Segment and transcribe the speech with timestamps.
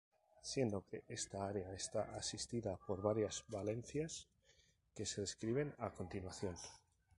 [0.51, 4.11] Siendo que esta área está asistida por varias valencias
[4.95, 6.55] que se describen a continuación.